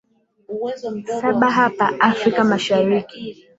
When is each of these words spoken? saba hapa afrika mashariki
saba 1.21 1.51
hapa 1.51 1.85
afrika 2.11 2.43
mashariki 2.43 3.35